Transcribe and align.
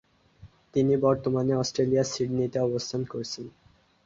তিনি 0.73 0.93
বর্তমানে 0.97 1.53
অস্ট্রেলিয়ার 1.55 2.11
সিডনিতে 2.13 2.57
অবস্থান 2.59 3.01
করছেন। 3.05 3.45